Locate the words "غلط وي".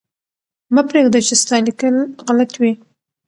2.25-2.71